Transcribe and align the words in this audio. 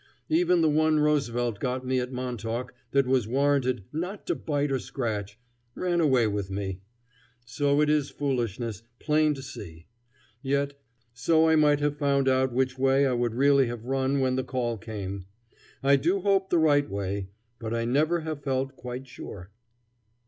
Even 0.29 0.61
the 0.61 0.67
one 0.67 0.99
Roosevelt 0.99 1.59
got 1.59 1.85
me 1.85 1.99
at 1.99 2.11
Montauk 2.11 2.73
that 2.89 3.05
was 3.05 3.27
warranted 3.27 3.83
"not 3.93 4.25
to 4.25 4.33
bite 4.33 4.71
or 4.71 4.79
scratch" 4.79 5.37
ran 5.75 6.01
away 6.01 6.25
with 6.25 6.49
me. 6.49 6.81
So 7.45 7.81
it 7.81 7.87
is 7.87 8.09
foolishness, 8.09 8.81
plain 8.97 9.35
to 9.35 9.43
see. 9.43 9.85
Yet, 10.41 10.73
so 11.13 11.47
I 11.47 11.55
might 11.55 11.81
have 11.81 11.97
found 11.99 12.27
out 12.27 12.51
which 12.51 12.79
way 12.79 13.05
I 13.05 13.13
would 13.13 13.35
really 13.35 13.67
have 13.67 13.85
run 13.85 14.19
when 14.19 14.37
the 14.37 14.43
call 14.43 14.75
came. 14.79 15.27
I 15.83 15.97
do 15.97 16.21
hope 16.21 16.49
the 16.49 16.57
right 16.57 16.89
way, 16.89 17.27
but 17.59 17.71
I 17.71 17.85
never 17.85 18.21
have 18.21 18.41
felt 18.43 18.75
quite 18.75 19.05
sure. 19.07 19.51